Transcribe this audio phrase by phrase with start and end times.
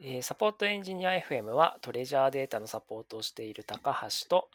[0.00, 4.48] えーサポートエンジニア FM はトレジャーデータのサポートをしている高橋と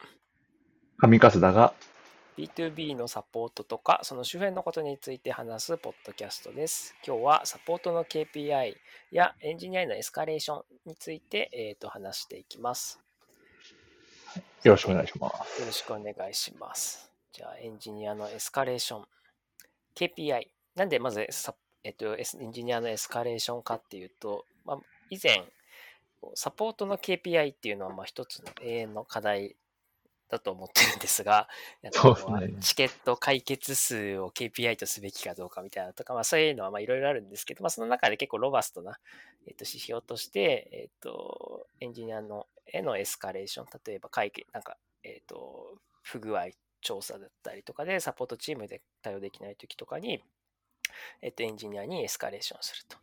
[0.98, 1.74] 上粕田が
[2.38, 6.94] B2B のサポートとかその周辺のことについて話すポッドキャストです。
[7.06, 8.74] 今日はサポートの KPI
[9.10, 13.00] やエンジニアへのエスカレーションについて、えー、と話していきます。
[14.62, 15.60] よろしくお願いします。
[15.60, 17.10] よろしくお願いします。
[17.32, 19.04] じゃあエンジニアのエスカレーション
[19.94, 20.46] KPI
[20.76, 21.54] なんでまずサ,、
[21.84, 24.78] えっとエンジニアのエスカレーションかっていうと、まあ、
[25.12, 25.44] 以前
[26.34, 29.56] サポートの KPI っていうのはまあ一つの永遠の課題
[30.30, 31.48] だと思ってるんですが、
[32.40, 38.98] ねチケット解決数を KPI とすべきかどうかみたいなとか、まあ、そういうのはまあいろいろあるんですけど、まあ、その中で結構ロバストな、
[39.46, 46.46] えっと指標として、えっとエンジニアのへのエスカレーション、例えば解決、なんか、えっと不具合
[46.80, 50.24] 調査だったりとかで、サポートチームで対応できないときとかに、
[51.20, 52.96] えっとエンジニアにエスカレーションすると。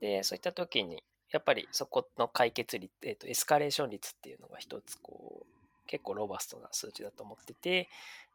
[0.00, 5.46] で、そういったときに、やっぱりそこの解決率、えっとエスカレーション率っていうのが一つこう
[5.86, 7.88] 結構ロバストな数値だと思ってて、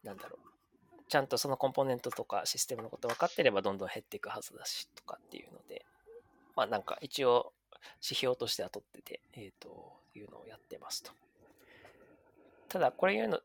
[0.04, 5.86] なんだろう、ちゃんとそのコンポーネントとかシステムのこと分かってればどんどん減っていくはずだしとかっていうので、
[6.56, 7.54] まあなんか一応
[8.02, 11.12] 指標としては取ってて、えっ、と、いうのをやってますと。
[12.70, 13.40] ただこれ言うの、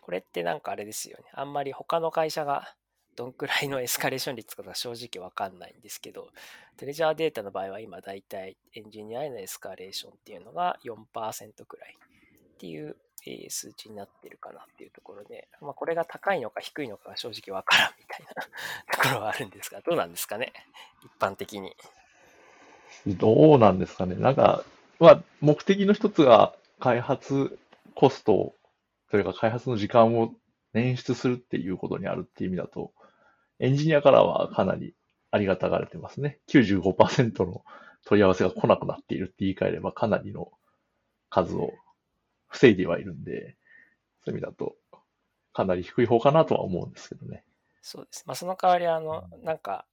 [0.00, 1.24] これってなんかあれですよね。
[1.32, 2.74] あんまり他の会社が
[3.16, 6.28] どんくらいのエスカレーション率かが正直わかんないんですけど、
[6.76, 11.96] トレジャーデータの場合は今だいたいエンジニアへのエスカレーションっていうのが4%くらい
[12.54, 12.96] っていう
[13.48, 18.42] 数値になってるかなっていうところで、まあ、これが高いのか低いのかが正直わからんみたいな
[19.02, 20.52] ところはあるんですが、どうなんですかね、
[21.04, 21.76] 一般的に。
[23.06, 24.14] どうなんですかね？
[24.16, 24.64] なんか、
[24.98, 27.58] まあ、目的の一つが開発
[27.94, 28.54] コスト、
[29.10, 30.34] それから開発の時間を
[30.74, 32.92] 捻出するっていうことにあるっていう意味だと、
[33.60, 34.94] エンジニアからはかなり
[35.30, 36.38] ありがたがられてますね。
[36.48, 37.62] 95%の
[38.04, 40.50] 問い合わせが来なくなっているって言い換えればかなりの
[41.28, 41.72] 数を
[42.48, 43.56] 防いではいるんで、
[44.24, 44.76] そういう意味だと
[45.52, 47.44] かなり低い方かなとは思うんですけどね。
[47.82, 48.24] そうです。
[48.26, 49.86] まあ、その代わり、あの、なんか、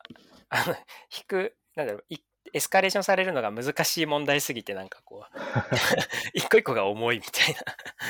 [0.49, 2.17] あの、引く、なんだろう、い
[2.53, 5.37] エスカレーションされるのが難しい問題すぎて、なんかこう、
[6.33, 7.61] 一個一個が重いみたいな。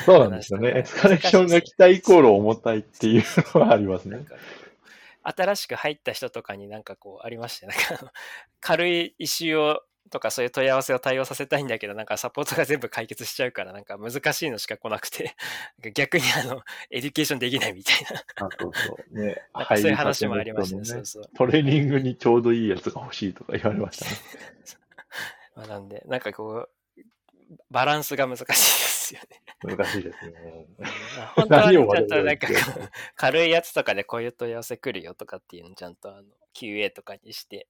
[0.05, 0.73] そうなんですよね。
[0.75, 3.23] エスカレーションが期待イコール重たいっていう
[3.55, 4.25] のはありますね。
[5.35, 8.13] 新しく入った人とかになんかこうありまして、なんか
[8.61, 15.35] 軽いイシューをとかそういう問い合わせを対応させたいんだけど、なんかサポートが全部解決しちゃうから、なんか難しいのしか来なくて、
[15.93, 19.19] 逆にあの、 education できないみたいな、あ、そうそう。
[19.19, 19.41] ね。
[19.53, 20.83] なんかそういう話もあ入りましたね。
[20.83, 21.35] たてのそうそう。
[21.35, 24.11] トレーニングにちょうどいいやつが欲しいとか言われましたね。
[25.55, 26.69] まあ、なんで、なんかこう、
[27.69, 29.41] バランスが難しいですよね。
[29.63, 30.67] 難しいですね。
[31.35, 32.47] 本当はちゃんとなんか
[33.15, 36.23] 軽いやつとかでこういう問い合わせ来るよとかっていうのをちゃんとあの
[36.53, 37.67] QA とかにして、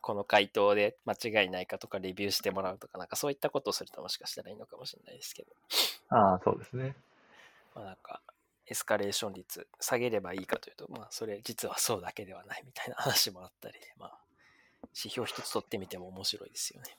[0.00, 5.52] この回答で間違いないかとかレビューしてもらうとか、なんかそういったことをするともしかしたらいいのかもしれないですけど、
[6.10, 6.94] ああ、そうですね。
[7.74, 8.20] まあなんか
[8.66, 14.18] エスカレーション率下げればいいかというと、まあそれ実はそうだけではないみたいな話もあったり、まあ
[14.94, 16.96] 指標一つ取ってみても面白いですよね。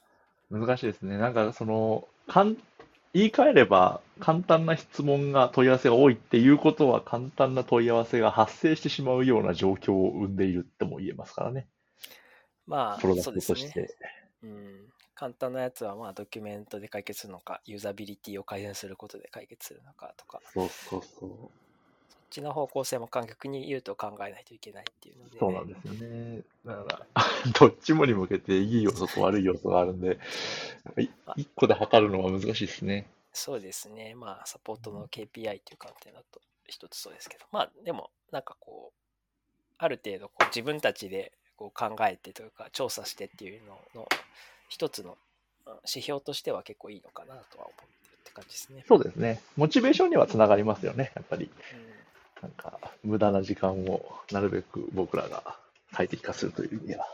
[0.50, 1.18] 難しいですね。
[1.18, 2.08] なんか、その、
[3.16, 11.70] 言い換えれば、簡単な質問が、問い合わせが多いっていうことは、簡単な問い合わせが発生してしまうような状況を生んでいるっても言えますからね。
[12.68, 13.32] まあプロダク。
[13.32, 13.96] トとして。
[14.44, 21.65] うん、簡単なやつはまあドキュメントで解決するのか、ユーザビリティを改善することで解決するのかとか、そうそうそう。
[22.36, 26.42] ちの方向性も観客に言うと考えないといけないっていうので、そうなんですよね。
[26.66, 27.24] だから、
[27.60, 30.20] どっちもに向けていい要素と悪い要素があるんで、
[30.98, 31.08] い
[31.38, 33.10] 一個で測るのは難しいですね。
[33.32, 34.16] そうですね。
[34.16, 39.00] まあサポートの KPI という観点だと一つそうですけど、まあでもなんかこう、
[39.78, 44.08] ある程度こう自分たちでこう考えてというか調査してっていうのの
[44.68, 45.18] 一つの
[45.68, 48.84] うん指標としては結構いいのかなとは思ってるって感じですね。
[48.88, 49.42] そうですね。
[49.56, 51.46] モチベーションにはつながりますよね、やっぱり。
[51.46, 52.05] うん
[52.42, 55.58] なんか、無駄な時間をなるべく僕らが
[55.94, 57.08] 最適化するという意味では。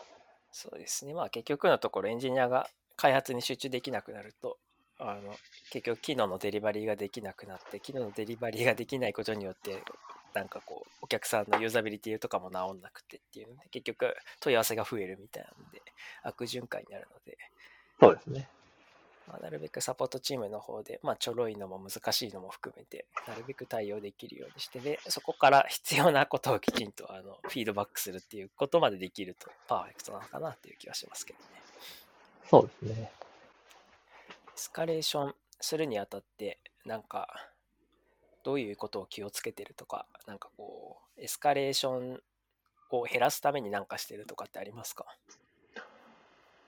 [0.52, 1.14] そうですね。
[1.14, 4.58] まあ結局のところエンジニアが開発に集中できなくなると、
[5.00, 5.34] あの
[5.72, 9.82] 結局機能のデリバリーができなくなって、機能のデリバリーができないことによって、
[10.34, 15.82] なんかこう、お客さんのユーザビリティとかも治んなくてっていうので、結局問い合わせが増えるみたいなので、
[16.24, 17.38] 悪循環になるので、
[18.00, 18.50] そうですね。
[19.32, 31.46] まあ、なるべくサポートチームの方で、まあ、ちょろいのも難しいのも含めて、なるべく対応できるようにして、で、そこから必要なことをきちんとあのフィードバックするっていうことまでできるとパーフェクトなのかなっていう気はしますけどね。
[32.50, 33.04] そうですね。
[33.04, 33.12] エ
[34.58, 37.48] スカレーションするにあたって、なんか、
[38.44, 42.22] どういうことを気をつけてるとか、なんかこう、エスカレーション
[42.92, 45.06] を減らすためになんかしてるとかってありますか？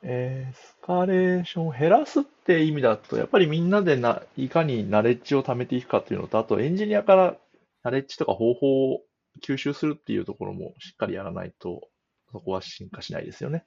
[0.05, 7.37] エスカレーション減らすって意味だと、やっぱりみんなでな、いかにナレッジを貯めていくかっていうのと、あとエンジニアから
[7.83, 9.01] ナレッジとか方法を
[9.41, 11.87] 吸収するっていうところもしっかりやらないと、
[12.31, 13.65] そこは進化しないですよね。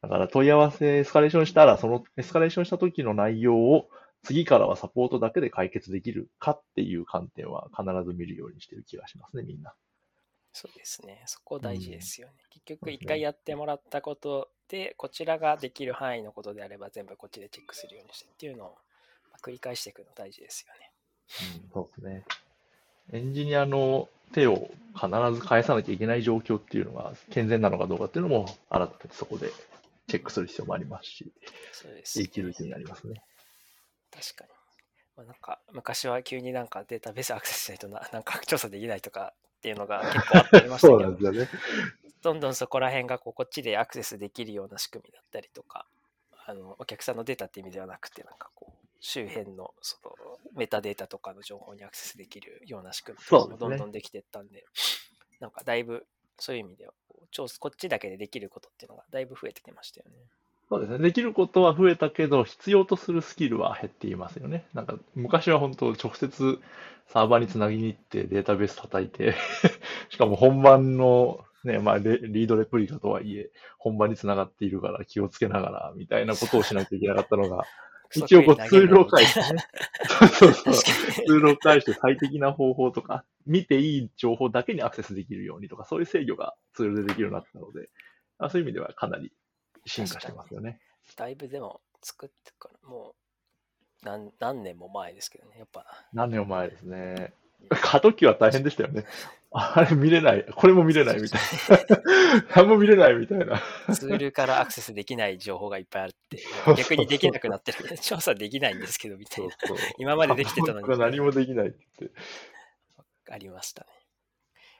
[0.00, 3.88] だから問い合わせエスカレーションしたら、そのエスカレーションした時の内容を
[4.22, 9.74] 次からはサポートだけで解決できるかっていう観点は必ず見るようにしてる気がしますね、みんな。
[10.52, 11.22] そうですね。
[11.26, 12.34] そこ大事ですよね。
[12.50, 14.55] 結局、一回やってもらったことで、
[14.96, 18.76] こちらができる範囲のことであれば、全部こっちでチェックするようにしてっていうのを
[19.42, 20.90] 繰り返していくの大事ですよね。
[21.64, 22.24] うん、そうですね。
[23.12, 29.50] エンジニアの手を必ず返さなきゃいけない状況っていうのが健全なのかどうかっていうのも、改めてそこで
[30.08, 31.32] チェックする必要もありますし、
[31.72, 32.24] そうです、ね。
[32.24, 33.22] 生きる気になりますね。
[34.10, 34.50] 確かに。
[35.16, 41.48] まあ、なんか昔は急になんかデータベースアクセスしないとななんか調査できないとかっていうのが結構あってましたけ そうどなんですよね。
[42.22, 45.86] どんどんそこら辺がこうこっちでアクセスできるような仕組みだったりとか
[46.46, 50.12] あのお客さんのデータって意味ではなくてなんかこう周辺のその
[50.54, 54.64] メタデータとかの情報にアクセスできるような仕組みもどんどんできていったんで
[55.40, 56.06] なんかだいぶ
[56.38, 56.92] そういう意味では
[57.58, 60.16] こっちだけでできることっていうのがだいぶ増えてきましたよね。
[60.68, 60.98] そうですね。
[60.98, 64.66] できることは増えたけど、必要とするスキルは減っていますよね。
[64.74, 66.58] なんか、昔は本当、直接
[67.06, 69.34] サーバーにつなぎに行ってデータベース叩いて、
[70.10, 77.64] しかも本番のね、まあレ、リードレプリカとはいえ、本番につながっているから気をつけながら、みたいなことをしなきゃいけなかったのが、
[78.14, 79.64] 一応こうツールを返してね。
[80.08, 80.74] そうそうそう。
[80.74, 87.90] ツールを返して最適な方法とか、見ていい情報だけにアクセスできるようにとか、そういう制御がツールでできるようになったので、
[88.38, 89.32] あそういう意味ではかなり
[89.86, 90.78] 進化してますよね。
[91.16, 93.14] だいぶでも作ってからも
[94.02, 97.32] う何何年も前ですけどねやっぱ何年も前ですね。
[97.68, 99.04] 過渡期は大変でしたよね。
[99.50, 100.44] あれ見れない。
[100.54, 101.40] これも見れないみたい
[101.88, 102.02] な。
[102.54, 103.62] 何も見れないみたいな。
[103.94, 112.10] ツールからアクセスできない情報がいっぱいあってそう逆にできなくなってる調査できないんですけどみたいなそう今までできてたのに何もできないって。
[113.30, 113.86] ありました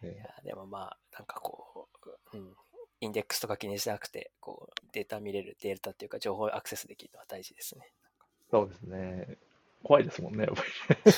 [0.02, 1.88] ねいねやでもまあなんかこ
[2.32, 2.54] う、うん、
[3.00, 7.90] インデックスとか気にしなくてこうデータ見れるデータっていうか情報アクセスできるのは大事ですね
[8.50, 9.38] そうですね。
[9.82, 10.62] 怖いですもんね、やっぱ
[11.04, 11.12] り。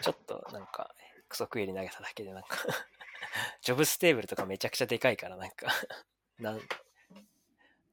[0.00, 0.94] ちょっとなんか
[1.28, 2.58] クソクエリ投げただけでなんか
[3.62, 5.66] ジョブステーブルとかめちゃくちゃでかいからなんか
[6.38, 6.60] なん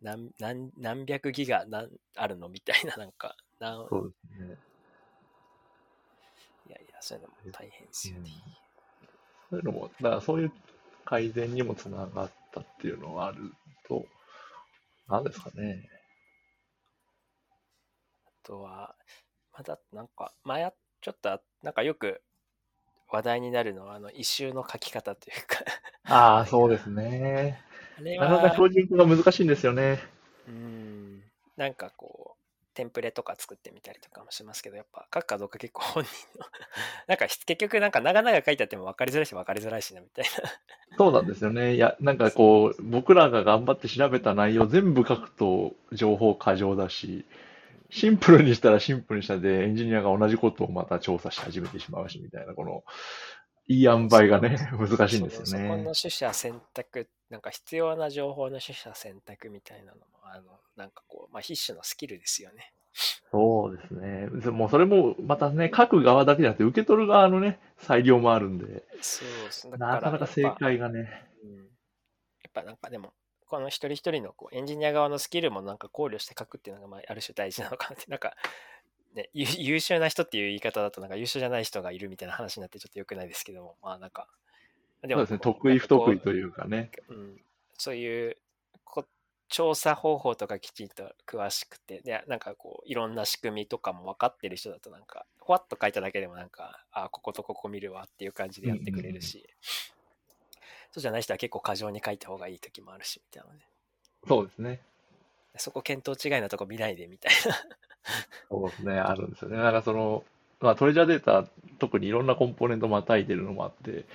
[0.02, 4.58] 何何何百ギガなんあるのみたいななんかなんそうですね。
[6.68, 8.30] いやいやそういうのも大変ですよね、
[9.50, 10.52] そういうのも、だからそういう
[11.04, 13.52] 改善にもつながったっていうのがある
[13.88, 14.06] と、
[15.08, 15.90] 何ですかね。
[18.28, 18.96] あとは
[19.52, 22.22] まだなんか前あちょっとあなんかよく
[23.10, 25.64] 話題になるのはあの一周の書き方というか
[26.06, 27.62] ああ、そうですね。
[28.18, 30.00] なかなかは標準化が難しいんですよね。
[30.48, 31.24] うん
[31.58, 32.40] なんかこう
[32.74, 36.46] テンプレとか作ってみたりとかもしますけどやっぱ書くかどうか結構本人の
[37.08, 40.30] なんか結局なんか長々書いてあっても分かりづらいし分かりづらいしなみたいな
[40.98, 41.76] そうなんですよね。
[41.76, 47.26] いや、なんかこう、僕らが頑張って調べた内容全部書くと情報過剰だし、
[47.90, 52.84] シンプルにしたらシンプルにしたで、エンジニアが同じことをまた調査し始めてしまうし、みたいな、この、
[53.68, 55.84] いい塩梅がね、難しいんですよそそこのね。
[55.84, 62.74] 取捨選択なんか必要な情報の取捨選択みたいなのもあのなんかこう、まあ、必種のスキルですよね。
[63.32, 64.28] そうですね。
[64.52, 71.58] もうそれもまたね、書く側だけじゃなくて、受け取る側のね、裁量もあるんで、そうそうだなかなか正解がね、うん。
[71.58, 73.14] やっぱなんかでも、
[73.50, 78.36] この一人一人のこうエンジニア側のスキルもなんか考慮して書くっていうのがまあある種大事なのかなって、なんか、
[79.16, 84.28] ね、 優優秀な人っていう言い方だとなんか優秀じゃない人がいるみたいな話になってちょっと良くないですけども、まあなんか、
[85.02, 86.92] でそうですね、得意不得意というかね。
[86.96, 87.42] こううん、
[87.78, 88.38] そういう
[88.84, 89.06] こ
[89.48, 99.50] 調査方法とかきちんと詳しくて、で、なんかこう、いろんな仕組みとかも分かってる人だとなんか、ほわっと書いただけでもなんか、あ、こことここ見るわっていう感じでやってくれるし、
[100.92, 103.60] そうじゃない人は結構過剰に書いた方がいい時もあるし、みたいなね。
[104.28, 104.80] そうですね。
[105.58, 107.56] そこ見当違いなとこ見ないでみたいな。
[108.50, 109.58] そうですね、あるんですよね。
[109.58, 110.24] だからその、
[110.62, 111.48] まあ、トレジャーデータ、
[111.80, 114.06] 特にいろんなコンポーネントまたいでるのもあって、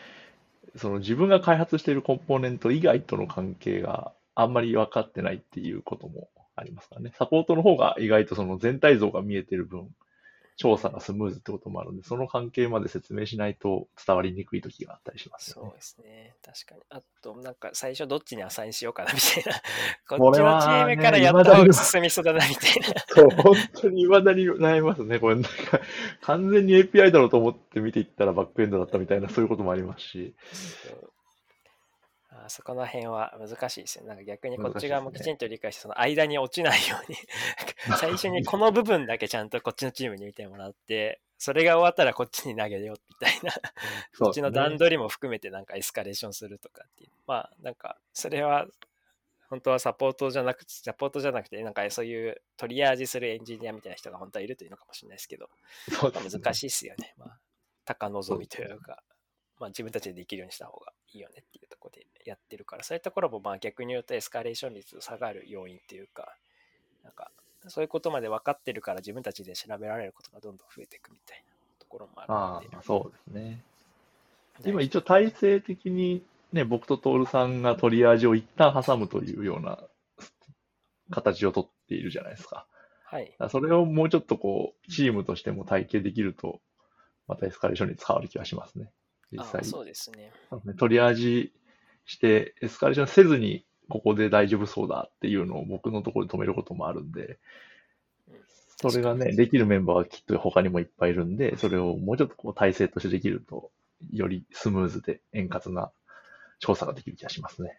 [0.76, 7.12] その自分が開発しているコンポーネント以外との関係があんまり分かってないっていうこともありますからね。
[7.16, 9.88] サポートの方が意外とその全体像が見えてる分、
[10.56, 15.68] 調査がスムーズってこともあるんで、その関係まで説明しないと伝わりにくい時があったりしますよね。
[15.70, 16.34] そうですね。
[16.44, 16.82] 確かに。
[16.90, 19.52] あと、なんか最初どっちにアサインしようかなみたいな。
[20.08, 23.04] こ こっちのチームからやった方が進みそうだなみたいな。
[23.08, 25.18] そう、本当に未だに悩みますね。
[25.18, 25.50] これ、なんか、
[26.20, 30.34] 完全に API だろうと思って見ていったらバックエンドだったみたいな、そういうこともありますし。
[32.44, 34.04] あまあ、そこの辺は難しいですよ。
[34.04, 37.18] なんか逆にこっち側もきちんと理解して、その間に落ちないように。
[37.98, 43.52] 最初にこの部分だけちゃんとこっちのチームに見てもらって、それが終わったらこっちに投げようみたいな。
[44.18, 47.10] こっちの段取りも含めてなんかエスカレーションするとかっていう。
[47.26, 48.66] まあなんかそれは
[49.48, 55.48] 本当はサポートじゃなくて、サポートじゃなくて、なんかそういうトリアージするエンジニアみたいな人が本当はいるというのかもしれないですけど、
[56.12, 57.14] 難しいですよね。
[57.16, 57.38] まあ、
[57.86, 59.02] 高望みというか、
[59.58, 66.36] まあ、自分たちでできるようにした方がいいよねっていうところでやってるから、そういうところもまあ逆に言うとエスカレーション率下がる要因っていうか、
[67.02, 67.30] なんか
[67.68, 71.44] そういうことまで分かってるから自分たちで調べられることがどんどん増えていくみたいな
[71.78, 72.32] ところもある。
[72.32, 73.62] ああ、そうですね。
[74.64, 79.82] 今一応体制的にね、僕と徹さんがトリアージを一旦挟むというような
[81.10, 82.66] 形をとっているじゃないですか。
[83.06, 83.34] はい。
[83.50, 86.60] それをもうちょっとこう、チームとしても体系できると、
[87.26, 88.92] またエスカレーションに使われる気がしますね。
[89.32, 89.64] 実際。
[89.64, 90.32] そうですね。
[90.78, 91.52] トリアージ
[92.06, 97.38] して、エスカレーションせずに、ここで大丈夫そうだっていうのを僕のところで止めることもあるんで、
[98.80, 103.70] それがね、できるメンバーはきっと他にもいっぱいいるんで、それをもうちょっとこう体制としてできると、
[104.12, 105.90] よりスムーズで円滑な
[106.58, 107.78] 調査ができる気がしますね。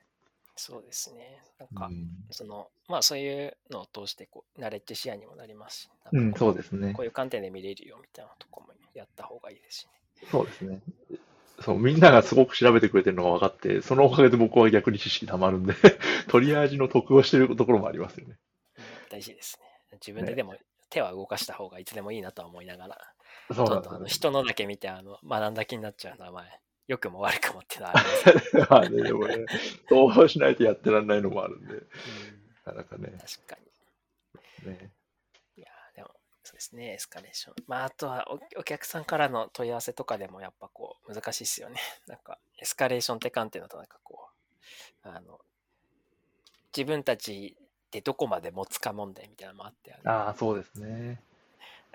[0.55, 1.41] そうですね。
[1.59, 6.93] なんか、うん、その、まあそういうのを通して、こう、慣れて視野にもなりますし、うん、そうですね。
[6.93, 10.27] こういう観点で見れるよみたいなとこもやった方がいいですしね。
[10.31, 10.81] そうですね。
[11.61, 15.73] そう、みんながすごく調べてくれてるのが分かって、そのおかげで僕は逆に知識たまるんで
[16.27, 18.37] トリアージの得をしてるところもありますよね。
[18.77, 19.97] うん、大事ですね。
[20.05, 20.55] 自分ででも
[20.89, 22.97] 手は動かした方がいつでもいいなとは思いながら、
[23.53, 26.45] そうなんです、ね、あの人のだけ見てあの学んだ気になっちゃう名前。
[26.87, 29.45] 良くも悪くもっていうのはあります まあね、でもね、
[29.89, 31.83] そうしないとやってらんないのもあるんで、うん、
[32.63, 33.17] なかなかね。
[33.19, 33.57] 確か
[34.65, 34.71] に。
[34.71, 34.91] ね。
[36.45, 37.55] そうですね、エスカレーション。
[37.67, 41.79] まあ、あとはお、お客さんからの問い合わせとかでも、やっぱこう、難しいですよね。
[42.07, 44.29] なんか、エスカレーションって観点だと、なんかこ
[45.03, 45.41] う、あの、
[46.75, 47.57] 自分たち
[47.89, 51.19] でどこまで持つか問題みたいなのもあって、ああ、そうですね。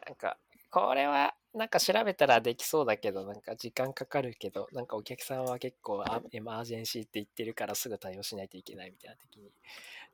[0.05, 0.37] なんか、
[0.71, 9.51] これはなんか調べたらできそうだけど、なんか時間かかるけど、なんかお客さんは結構エマージェンシーって言ってるからすぐ対応しないといけないみたいな時に、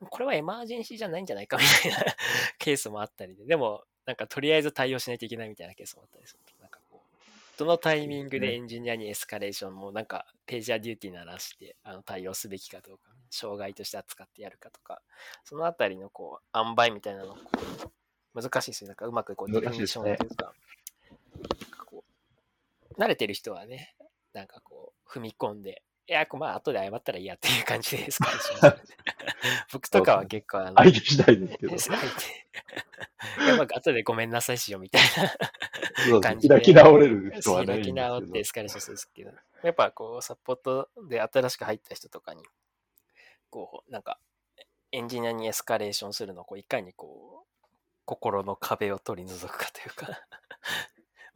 [0.09, 1.99] これはエマージェンシーじゃないんじゃないかみたいな
[2.59, 15.03] ケースもあったりで、でも、なんかとりあえず対応しないといけないみたいなケースもあったりすると、なんかこう、どのタイミングでエンジニアにエスカレーションもなんかページャーデューティーならしてあの対応すべきかどうか、障害として扱ってやるかとか、
[15.45, 17.37] そのあたりのこう、塩梅みたいなの
[18.35, 18.89] 難しいですよ。
[18.89, 20.53] なんかうまくこう、ディフィニッションというか、
[22.99, 23.95] 慣れてる人はね、
[24.33, 28.77] なんかこう、踏み込んで、いや、まあ、後で謝ったらいいやっていう感じですかね。
[29.73, 31.75] 僕とかは結構、あの、相手次第ですけど。
[33.45, 35.03] いや、まあ、後でごめんなさいしよ、みたい
[36.13, 36.55] な感じで。
[36.55, 37.75] 開き直れる人はね。
[37.75, 39.33] 開き直ってエスカレーションするんですけど、
[39.65, 42.45] やっぱこう、サポートで新しく入った人とかに、
[43.51, 44.21] こう、なんか、
[44.93, 47.67] エンジニアにエスカレーションするのを、こう、いかにこう、
[48.05, 50.21] 心の壁を取り除くかというか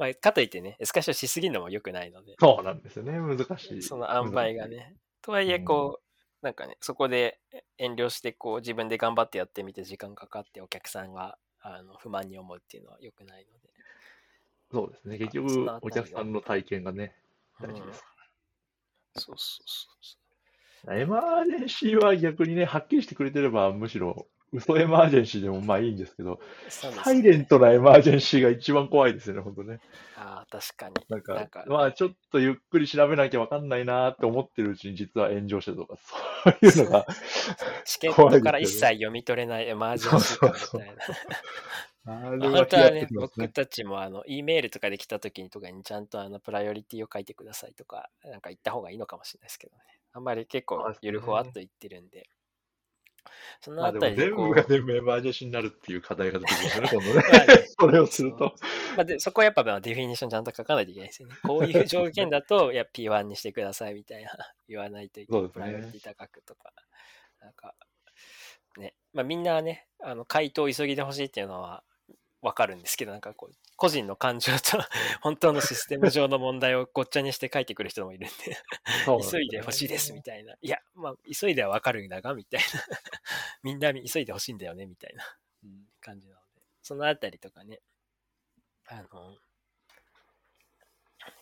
[0.00, 2.34] まあ、かといってね、エスカションしすぎるのも良くないので。
[2.40, 3.82] そうなんですよね、難しい。
[3.82, 4.96] その塩梅がね。
[5.20, 7.38] とはいえ、こう、うん、なんかね、そこで
[7.76, 13.68] 遠慮して、こう、自分で頑張ってやってみて、時間かかってお客さんがあの不満に思うっていうのは良くないので。
[14.72, 17.14] そうですね、結局、お客さんの体験がね、
[17.60, 18.24] 大事ですから、
[19.16, 19.20] うん。
[19.20, 20.04] そうそうそう
[20.86, 20.98] そう。
[20.98, 29.78] emergency は逆にね、はっきりしてくれてれば、むしろ嘘 emergency でもまあいいんですけど、ね、サイレントな emergency が一番怖いですよね、本当ね。
[30.16, 30.94] ああ、確かに。
[31.08, 35.96] なんか、なんかまあちょっとゆっくり調べなきゃわかんないなって思ってるうちに実は炎上してるとか、
[36.44, 37.06] そういうのが
[37.84, 41.02] チケットから一切読み取れない emergency みたいな。
[42.06, 49.82] あれは、本当はね、僕たちもあの、E メールとかで来た時にとかにちゃんとあの、プライオリティを書いてくださいとか、なんか言った方がいいのかもしれないですけどね。
[50.12, 52.28] あんまり結構ゆるふわっと言ってるんで。
[53.60, 57.22] そのあたり全部が全部エマージェンシーになるっていう課題が出てくるね、今度ね。
[57.78, 58.54] それをすると。
[58.96, 61.34] まあ、でそこはやっぱディフィニッションちゃんと書かないといけないですよね。
[61.42, 64.32] こういう条件だと、いや、P1 にしてくださいみたいな
[64.68, 65.42] 言わないといけない。
[65.42, 66.72] ね、プライオリティ高くとか。
[67.40, 67.74] なんか、
[68.78, 68.94] ね。
[69.12, 71.82] まあみんなね、あの、回答を急ぎでほしいっていうのは
[72.42, 74.78] わかるんですけど、なんかこう、個人の感情と
[75.22, 78.58] 本当のシステム上の問題をごっちゃにして書いてくる人もいるんで
[79.30, 80.54] 急いでほしいですみたいな。
[80.60, 82.66] いや、まあ、急いではわかるんだが、みたいな
[83.64, 85.24] みんな急いでほしいんだよね、みたいな、
[85.64, 86.62] うん、感じなので。
[86.82, 87.80] そのあたりとかね、
[88.86, 89.38] あの、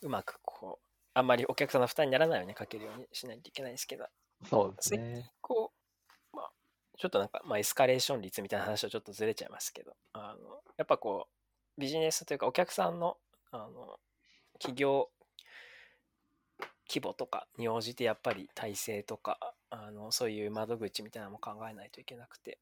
[0.03, 4.07] うまくこう、あんまりお客さんの負担にならないように書けるようにしないといけないですけど、
[4.49, 5.33] そうですね。
[5.41, 5.73] こ
[6.33, 6.53] う、まあ、
[6.97, 11.38] ちょっとなんか、まあ、エスカレーション率みたいな話はちょっとずれちゃいますけど、あの、やっぱこう、
[11.79, 13.17] ビジネスというかお客さんの、
[13.51, 13.99] あの、
[14.59, 15.09] 企業
[16.89, 22.59] 規模とかに応じてやっぱり体制とかあの、そういう窓口みたいなのも考えないといけなくて、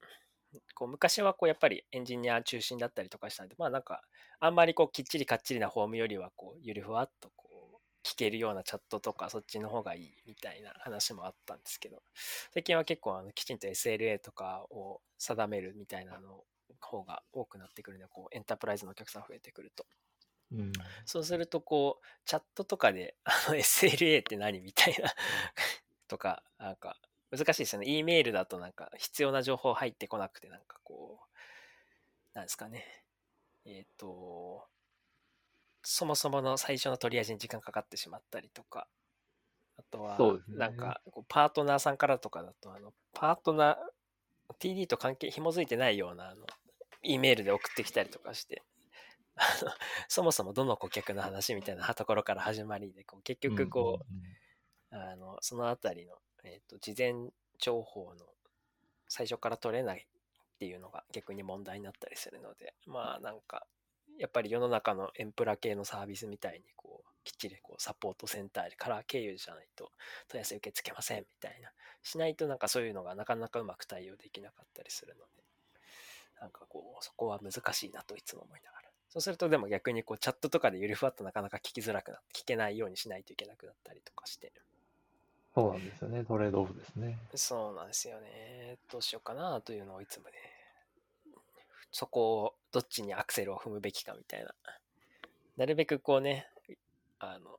[0.74, 4.02] こう昔はこうやっぱりエンジニア中心だったりとかしたんで、まあなんか、
[4.40, 12.02] あんまりこうきっちりかっちりなフォームよりは、こう、ゆるふわっとこう、聞けるようなチャットとか、そっちの方がいいみたいな話もあったんですけど、
[12.52, 16.44] 最近は結構あのきちんと SLA とかを定めるみたいなの
[16.80, 19.86] 方が多くなってくるので、こう、エンタープライズのお客さん増えてくると。
[20.52, 20.72] うん。
[21.04, 25.12] そうすると、こう、チャットとかで、あの SLA って何みたいな
[26.08, 26.98] とか、なんか、
[27.30, 27.88] 難しいですよね。
[27.88, 31.36] E メールだとなんか必要な情報入ってこなくて、なんかこう、
[32.34, 32.84] なんですかね。
[33.64, 34.68] えっ、と、
[35.82, 38.88] そもそもの最初の取り味に時間かかってしまったりとか、
[39.76, 40.18] あとは
[40.48, 46.46] なんか、パートナーさんからとかだと、あの、パートナー、TD と関係、紐づいてないような、あの、
[47.02, 48.62] E メールで送ってきたりとかして、
[49.36, 49.70] あの、
[50.08, 58.26] そもそもどの顧客の話みたいなところから始まりで、こう結局こう、あの、そのあたりの、えっ、と、事前情報の
[59.08, 60.06] 最初から取れない
[60.56, 63.66] っていうのが逆に問題になったりするので、まあなんか、
[64.18, 69.90] やっぱり世の中のエンプラ系のサービスみたいに、こう、きっちりこうサポートセンターから経由じゃないと
[70.28, 71.70] 問い合わせ受け付けませんみたいな、
[72.02, 75.45] しないとなんかそういうのがなかなかうまく対応できなかったりするので、
[76.40, 78.90] なんかこう、そこは難しいなといつも思いながら。
[79.08, 84.52] そうするとでも逆にこうチャットとかでゆるふわっとなかなか聞きづらくなって、聞けないようにしないといけなくなったりとかして、
[85.54, 86.22] そうなんですよね。
[86.24, 87.18] トレードオフですね。
[87.34, 88.76] そうなんですよね。
[88.92, 90.32] どうしようかなというのをいつもね、
[91.90, 94.54] そこをどっちにアクセルを踏むべきかみたいな。
[95.56, 96.46] なるべくこうね、
[97.18, 97.58] あの、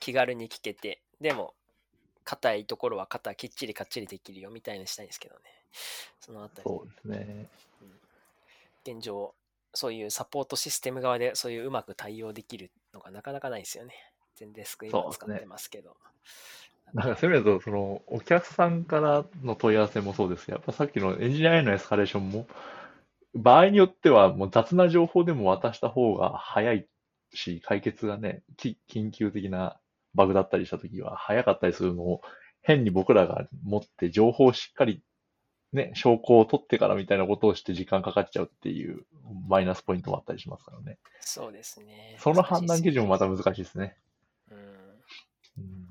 [0.00, 1.52] 気軽に聞けて、でも、
[2.24, 5.40] 硬いところは肩きっちりかっちりできるよみたいにしたいんですけどね。
[6.20, 7.48] そのあたり、そうですね。
[8.84, 9.34] 現状、
[9.74, 13.94] そういうサポートシステム側でそういううまく対応できるのがなかなかないですよね。
[14.36, 15.96] 全デスク今使ってますけど。
[16.94, 22.46] だから、せめてその、お客さんからの問い合わせもそうですやっぱさっきのエンジニアへのエスカレーションも、
[23.34, 26.86] 場合によってはもう雑な情報でも渡した方が早い
[27.32, 29.78] し、解決がね、き緊急的な
[30.14, 32.20] バグだったりした時は早かったりするのを、
[32.60, 35.02] 変に僕らが持って情報をしっかり
[35.72, 39.06] ね、証拠を取ってからみたいなことをして時間かかっちゃうっていう
[39.48, 40.98] マイナスポイントもあったりしますからね。
[41.20, 42.16] そうですね。
[42.20, 43.96] その判断基準もまた難しいですね。
[44.50, 45.90] うんうん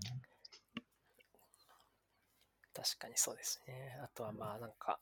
[2.73, 3.99] 確かにそうですね。
[4.03, 4.99] あとはまあなんか、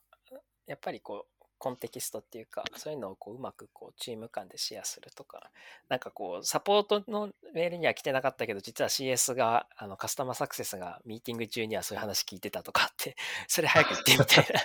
[0.66, 5.50] やっぱりこう、コンテキストっていうか、そういうのをこううまくこうチーム間でシェアするとか、
[5.90, 13.14] なんかこう、サポートのメールには来てなかったけど、実は CS が、あのカスタマーサクセスがミーティング中にはそういう話聞いてたとかって、
[13.46, 14.60] それ早く言ってみたいな。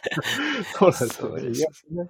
[0.80, 0.98] そうな
[1.42, 2.10] んですよね。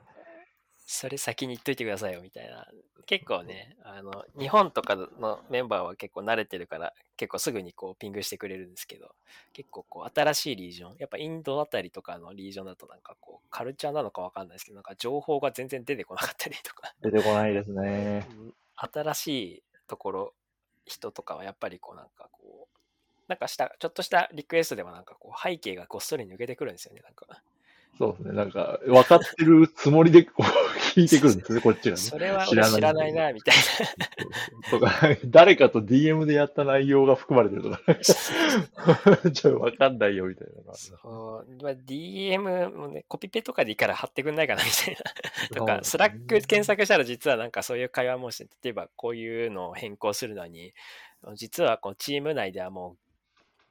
[0.86, 2.68] それ先に言っといてくださいよみたいな。
[3.06, 9.14] 結構ね、あの、日本とかのメンバーは結構慣れてるから、結構すぐにこうピングしてくれるんですけど、
[9.54, 18.28] 結構こう新しいリージョン、やっぱインドあたりとかのリージョンだとなんかこうカルチャーなのかわかんないですけど、なんか情報が全然出てこなかったりとか、出てこないですね。
[18.30, 20.34] うん新しいところ、
[20.86, 22.78] 人とかはやっぱりこうなんかこう、
[23.28, 27.42] なんかした、ちょっとしたリクエストでもなんかこう背景がごっそり抜けてくるんですよね、なんか。
[27.98, 28.34] そうですね。
[28.36, 30.44] なんか、分かってるつもりでこう
[30.96, 31.98] 聞いてくるんですね、こっちがね。
[31.98, 33.56] それは俺知らないな、みたい
[34.70, 34.92] とか、
[35.26, 37.96] 誰かと DM でやった内容が含まれてるとか、な。
[39.32, 44.98] ちょっと分かんないよみたいなまあ、DM もね、コピペとかでいいから貼ってくんないかなみたい
[45.50, 45.56] な。
[45.58, 50.74] とか、 Slack 検索したら実はなんかそういう会話もして、例えばこういうのを変更するのに、
[51.36, 53.05] 実はこうチーム内ではもう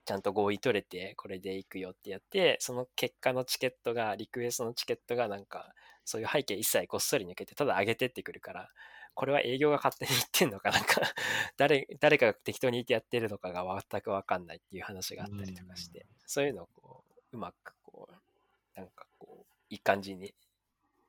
[0.05, 5.73] ちゃんと合意取れて、これでいくよってやって、その結果のチケットが、リクエストのチケットがなんか、
[6.05, 8.69] そういう背景一切こっそり抜けて、ただ上げてってくるから、
[9.15, 11.01] これは営業が勝手に言ってんのかなんか
[11.57, 20.35] 誰、誰かが適当に言ってやってるのかが全くわかんないっていう話があったりとかして、そういうのをこう、うまくこう、なんかこう、いい感じに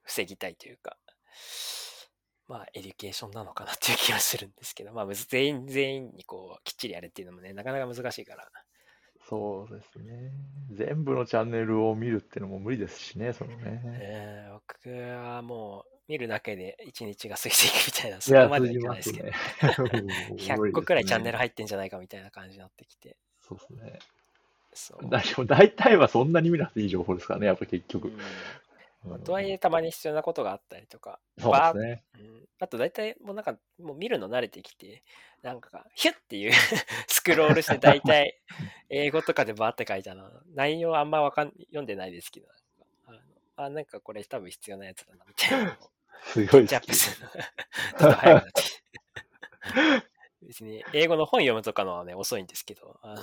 [0.04, 0.98] 防ぎたいというか、
[2.48, 8.48] まあ、 education なのかなっていう気がするんですけど、まあ、全員全員にこう、きっちりやれっていうのもね、なかなか難しいから、
[9.28, 10.32] そうですね。
[10.72, 13.82] 全部のチャンネルを見るっていうのも無理ですしね、そのね。
[13.86, 20.14] えー僕はもう、見るだけで一日が過ぎていくみたいな、そこまではいないですけど、すね。
[20.38, 24.00] 100個くらいチャンネル入入ってんじゃないかみたいな感じになってきて、そうですね。
[24.74, 24.96] そ
[25.42, 25.46] う。
[25.48, 28.10] 大体はそんなに見なくていい情報ですからね、やっぱ結局。
[28.10, 28.18] うん
[29.06, 29.22] うん。
[29.22, 32.04] とはいえ、たまに必要なことがあったりとか、そうですね。
[32.20, 35.04] うん、あと大体もうなんかもう見るの慣れてきて
[35.42, 36.52] なんかヒュッっていう
[37.08, 38.42] スクロールして大体
[38.90, 40.30] 英語とかでバーって書いたの。
[40.54, 42.48] 内容あんまわかん読んでないですけど
[43.06, 43.20] あの
[43.58, 45.80] あなんかこれ多分必要なやつだなみたいな。
[46.24, 47.30] すごいジャップですする
[48.00, 48.82] ちょっと早くなってきて。
[50.42, 53.22] 別に英語の本読むとかのはね遅いんですけどあの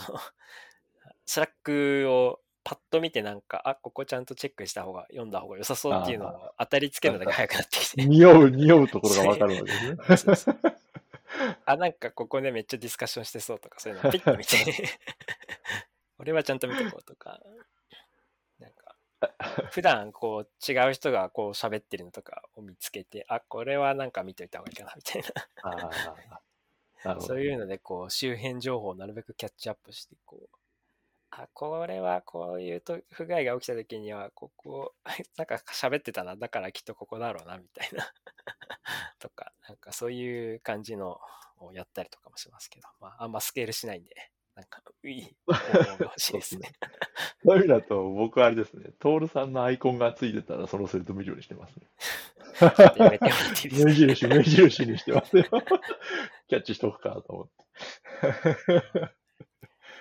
[1.25, 8.05] Slack をパッと見てなんか、あ、ここちゃんとチェックした方が、読んだ方が良さそうっていうのを当たりつけるのだけ早くなってきて。
[8.07, 10.16] 匂う、匂うところが わかるわけですね。
[10.16, 10.57] そうそう
[11.64, 14.57] あ、なんかここでめっちゃディスカッションしてそうとか、そういうのをピッと見て、
[16.18, 17.40] 俺はちゃんと見てこうとか、
[18.59, 18.96] なんか、
[19.70, 25.22] 普段こう違う人がこう喋ってるのとかを見つけて、あ、これはなんか見といた方がいいかなみたい
[25.62, 25.88] ああ、なる
[26.29, 27.14] な。
[27.14, 27.20] ほど。
[27.20, 30.41] そういうのでこう周辺情報をなるべくキャッチアップして、こう、
[31.35, 34.95] あ、これはこういうと不具合が起きた時には、ここ、
[35.38, 38.12] なんか喋ってたな、だからきっとここだろうな、みたいな
[39.18, 41.18] とか、なんかそういう感じの
[41.59, 44.14] をやったりとかもしますけど、まあ、あんまスケールしないんで、
[44.55, 45.37] なんか、いい
[46.01, 46.71] 欲しいですね。
[47.42, 51.87] そういう意味だと、僕はあれですね、トールさんのアイコンがついてたら、そのセルト見るようにしてますね。
[52.99, 53.88] やめてもらっていいですか？
[53.88, 55.45] 目印、目印にしてますよ。
[56.49, 59.22] キャッチしとくかと思って。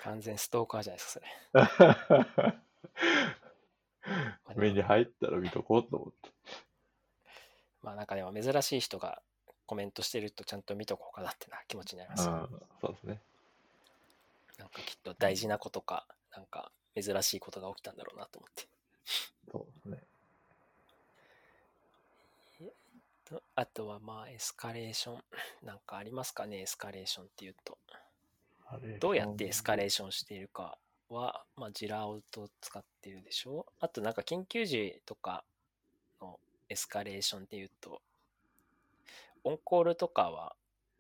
[0.04, 2.00] 完全ストーカーじゃないですか、
[2.44, 2.50] そ
[4.50, 4.56] れ。
[4.56, 6.30] 目に入ったら見とこうと思って。
[7.84, 9.22] まあなんかでも珍しい人が
[9.66, 12.34] コメントしてるとちゃんと見とこうかなってな気持ちになりますよ。
[12.34, 13.22] うん、そうですね。
[14.58, 18.68] なんかきっと大事なことか、なんか珍しいことが起きたんだろうなと思って。
[19.52, 20.04] そうですね。
[23.26, 25.24] とあとはまあエスカレーション。
[25.64, 27.78] なんかありますかね、エスカレーションっていうと。
[29.00, 30.78] どうやってエスカレーションしているか
[31.10, 33.66] は、まあ、ジラウトを使ってるでしょ？
[33.80, 35.44] あとなんか緊急時とか
[36.22, 38.02] のエスカレーションっていうと、
[39.44, 40.56] オンコールとかは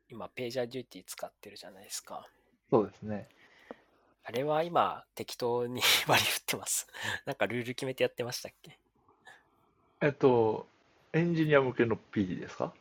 [0.09, 2.27] 今ページャーデューティー使ってるじゃないですか。
[2.69, 3.27] そうですね。
[4.23, 6.87] あれは今適当に 割り振ってます。
[7.25, 8.77] なんかルール決めてやってましたっけ？
[10.01, 10.67] えっと、
[11.13, 12.73] エンジニア向けの PD ですか？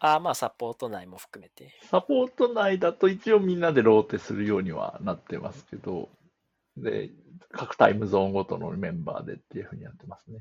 [0.00, 1.72] ああ、まあサポート内も含めて。
[1.82, 6.08] サポート内だと一応みんなでローテするようにはなってますけど、
[6.76, 7.10] で、
[7.50, 10.40] 各タイムゾーンごとのメンバーでっていうふうにやってますね。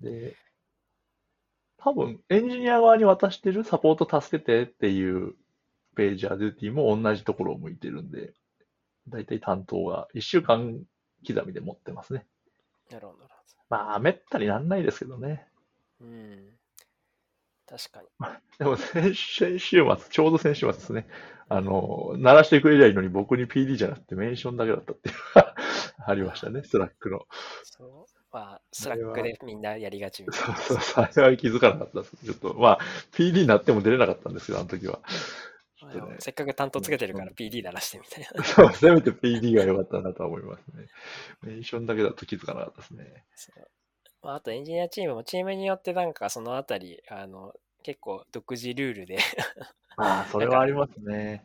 [0.00, 0.36] で、
[1.78, 5.34] 多分エンジニア側に渡してるサポート助けてっていう
[5.96, 8.32] ページャーデューティーも同じところを向いてるんで、
[9.08, 10.80] だいたい担当が1週間
[11.26, 12.26] 刻みで持ってますね。
[12.90, 13.28] なるほど、
[13.68, 15.46] まあ、めったになんないですけどね。
[16.00, 16.48] うん。
[17.66, 18.08] 確かに。
[18.58, 21.06] でも先先週末、ちょうど先週末ですね。
[21.48, 25.54] あの、鳴らしてくれりゃいいのに僕に PD じゃなくてメンションだけだったっていうのが
[26.06, 27.26] ありましたね、 Slack の。
[27.64, 28.14] そう。
[28.32, 30.56] まあ、 Slack でみんなやりがちみたいな。
[30.56, 32.16] そうそう、あれは気づかなかったです。
[32.16, 32.78] ちょっと、まあ、
[33.12, 34.98] PD になっても出れなかったんですけど、あの時は。
[34.98, 38.42] ねせっかく担当つけてるから PD 鳴らしてみたいな。
[38.44, 40.88] そう、せめて PD が良かったなとは思いますね。
[41.42, 43.24] メンションだけだと気づかなかったですね。
[44.24, 49.18] まあ、あとエンジニアチームもチームによってなんかそのあたり、あの、結構独自ルールで
[49.98, 51.44] ああ、それはありますね。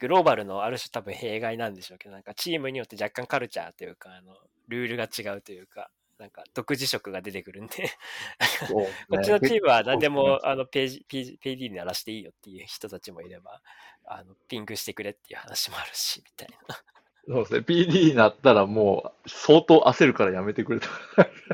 [0.00, 4.36] グローバルのある種多分弊害なんでしょうけど、なんかチームによって若干カルチャーというか、あの、
[4.66, 7.90] ルールが違うというか、なんか独自色が出てくるんで、ね
[9.08, 13.62] こっちのチームは何でもあのページ、ページ、ページに鳴らしていいよっていう人たちもいれば、
[14.04, 16.76] あの、ピングしてくれっていう話もあるし、みたいな。
[17.28, 17.58] そうですね。
[17.60, 20.86] PD になったらもう相当焦るからやめてくれと。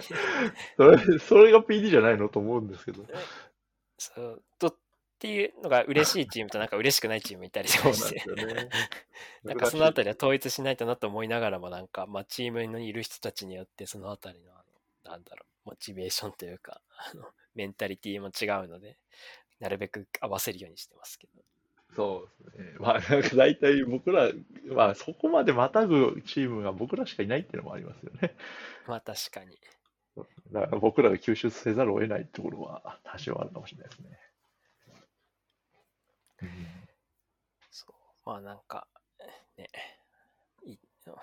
[0.76, 3.06] それ、それが PD じゃないのと思うんですけど。
[3.96, 4.76] そう、とっ
[5.18, 8.68] ていうのが嬉しいチームとなんか嬉しくないチームいたりとかしてね。
[9.44, 14.64] なんかそのあたりは統一しないとなと思いながらも、なんか、まあ、チームにいる人たちによって、そのあたりの、あ
[15.04, 18.98] の、なんだろう、モチベーションというか、あの、メンタリティも違うので、
[19.60, 21.42] なるべく合わせるようにしてますけど。
[21.94, 22.74] そうですね。
[22.78, 24.30] まあ、なんか大体僕ら、
[24.66, 28.34] まあそこまでまたぐチームが僕らしかいないっていうのもありますよね。
[28.86, 29.58] まあ、確かに。
[30.52, 34.18] だから僕らが吸収せざるを得ないところは多少あるかもしれないですね。
[37.70, 37.92] そう。
[38.26, 38.86] まあ、なんか、
[39.56, 39.68] ね、
[40.66, 40.76] い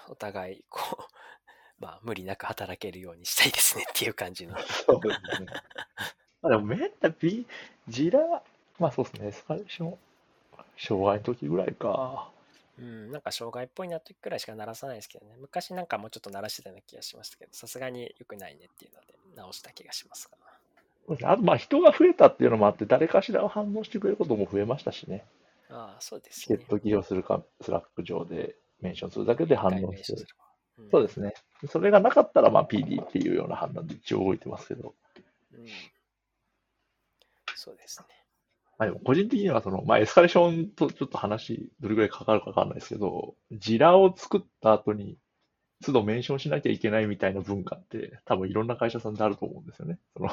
[0.08, 1.04] お互い、こう、
[1.80, 4.58] まあ、無理なく働けるようにしたいですねっていう感じの。
[4.60, 5.48] そうですね。
[6.42, 7.46] まあでもめったビ、
[7.88, 8.20] Jira、
[8.80, 9.98] まあそうですね、エスカレーション、
[10.78, 12.30] 障害の時ぐらいか。
[12.80, 15.36] うん、なんか障害っぽいな時くらいしか鳴らさないですけどね。
[15.40, 20.46] 昔なんかもうちょっと鳴らしてたような気がしましたけど、さすがに良くないねっていうので直した気がしますかな。
[21.08, 25.26] そうですねあとまあ人が増えたっていうのもあって、誰かしらが反応してくれることも増えましたしね。
[25.70, 30.22] ああ、そうですねチケット起票するか、 Slack 上でメンションするだけで反応してる。
[30.78, 31.34] うんそうですね。
[31.68, 34.96] それがなかったら、まあ PD っていうような判断で一応動いてますけど。
[35.54, 35.66] うん
[37.56, 38.19] そうですね。
[38.80, 45.18] まあでも個人的にはその、まあエスカレーションとちょっと話、どれぐらいかかるかわかんないですけど、ジラを作った後に、
[45.86, 50.00] 都度メンションしなきゃいけないみたいな文化って、多分いろんな会社さんであると思うんですよね。
[50.16, 50.30] その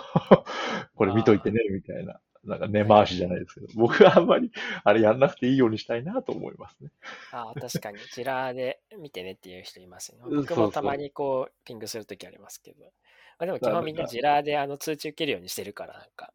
[0.94, 2.20] これ見といてね、みたいな。
[2.44, 4.52] なんか根回しじゃないですけど、僕はあんまり
[4.84, 6.90] あれやんなくていいようにしたいなと思いますね。
[7.32, 10.24] ああ、確かに、 Jira で見てねっていう人いますよね。
[10.28, 12.84] うん僕もたまにこう、 ping するときありますけど。
[12.84, 12.90] ま
[13.40, 16.32] あ、でも基本みんな Jira であの通知受けるようにしてるから、なんか、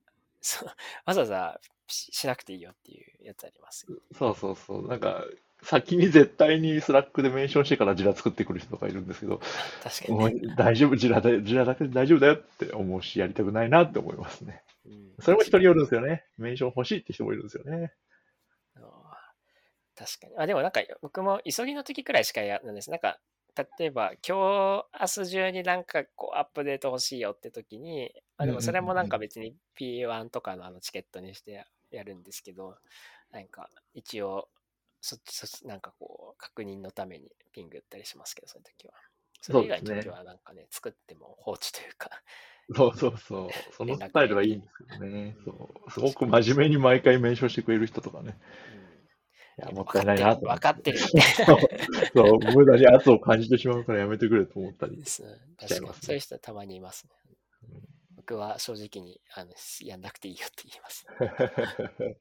[1.05, 3.97] わざわざしなくていいよっていうやつありますよ。
[4.17, 4.87] そうそうそう。
[4.87, 5.23] なんか、
[5.63, 9.41] 先に絶対に Slack でメンションしてから Jira 作ってくる人とかいるんですけど、
[9.83, 10.55] 確かにね。
[10.57, 14.63] 大丈夫、 Jira で、 Jira だけで大丈夫だよって思うし、やりたくないなって思いますね。
[14.85, 16.25] うんそれも人によるんですよね。
[16.39, 17.93] メンション欲しいって人もいるんですよね。
[20.01, 20.33] 確かに。
[20.37, 22.89] あ、でもなんか僕も急ぎの時くらいしかやらないです。
[22.89, 23.19] なんか、
[23.77, 32.77] 例えば今日、明日中になんかこうアップデート欲しいよって時に、あでもそれもなんか別に P1 とかのあのチケットにしてやるんですけど、
[33.31, 34.49] なんか一応、
[35.01, 38.93] そっち、そっち、なんかこう、確認のためにピング打ったりしますけど、そういう時は。
[39.41, 42.09] それ以外の時はなんかね、作っても放置というか、
[42.73, 43.49] そうそうそう。
[43.75, 45.35] そのスタイルはいいんですけどね。
[45.43, 45.51] そ
[45.87, 45.91] う。
[45.91, 48.37] すごく真面目に毎回メンションしてくれる人とかね。
[49.57, 54.99] いや、うんもったいないなと思分かってる、 そう無駄に圧を感じてしまうからやめてくれと思ったりな。
[54.99, 55.15] です。
[55.17, 57.11] しちゃ確かにいますねそういう人はたまにいますね。
[57.75, 61.07] うん僕は正直にあのやんなくていいよって言います。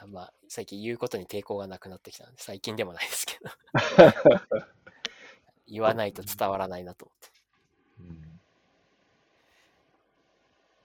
[0.00, 3.50] あまあ、最近言うことに抵抗がなくなってきたので、最近でもないですけど。
[5.66, 7.30] 言わないと伝わらないなと思って。
[8.00, 8.40] うん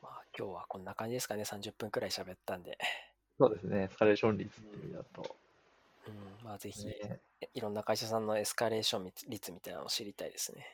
[0.01, 1.43] まあ、今日はこんな感じですかね。
[1.43, 2.77] 30分くらい喋ったんで。
[3.37, 3.83] そうですね。
[3.83, 5.35] エスカレーション率っていう意味だと。
[6.07, 7.19] うん、まあ、ぜひ、ね
[7.53, 10.65] いろんな会社さんのエスカレーション率みたいなのを知りたいですね。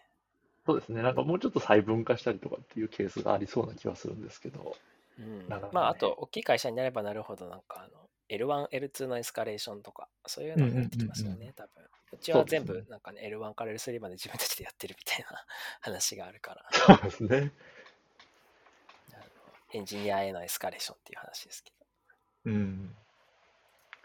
[0.66, 1.02] そうですね。
[1.02, 4.76] なんかもうちょっと細分化したりとかっていうケースがありそうな気はするんですけど。
[5.18, 11.84] うんねまあ、あと、大きい会社になればなるほど、なんか、あの、L1、L2 のエスカレーションとか、そういうのが出てきますようんうんね、多分。
[12.12, 15.46] うちは全部、なんかね、L1 から L3 まで自分たちでやってるみたいな
[15.82, 17.52] 話があるから、そうですね。
[19.72, 21.72] エンジニアへのエスカレーションっていう話ですけ
[22.46, 22.52] ど。
[22.52, 22.96] うん。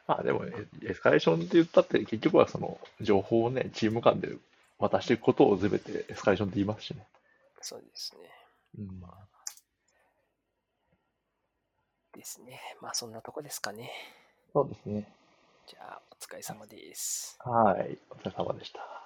[0.06, 4.36] まあでも、エエスカレーションって言ったって、結局はその情報をね、チーム間で
[4.78, 7.06] 渡していくことを全てエスカレーションって言いますしね。
[7.60, 8.30] そうですね。
[8.78, 9.00] うん。
[12.16, 12.60] ですね。
[12.80, 13.90] まあ、そんなとこですかね。
[14.52, 15.08] そうですね。
[15.66, 17.38] じゃあ、お疲れ様です。
[17.40, 17.98] はい。
[18.10, 19.03] お疲れ様でした。